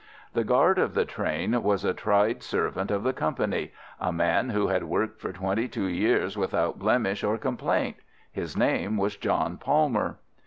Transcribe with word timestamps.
The 0.33 0.43
guard 0.43 0.79
of 0.79 0.95
the 0.95 1.05
train 1.05 1.61
was 1.61 1.85
a 1.85 1.93
tried 1.93 2.41
servant 2.41 2.89
of 2.89 3.03
the 3.03 3.13
company—a 3.13 4.11
man 4.11 4.49
who 4.49 4.65
had 4.65 4.85
worked 4.85 5.21
for 5.21 5.31
twenty 5.31 5.67
two 5.67 5.85
years 5.87 6.35
without 6.35 6.79
blemish 6.79 7.23
or 7.23 7.37
complaint. 7.37 7.97
His 8.31 8.57
name 8.57 8.97
was 8.97 9.15
John 9.15 9.57
Palmer. 9.57 10.17